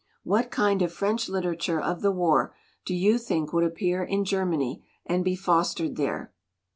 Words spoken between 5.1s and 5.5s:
be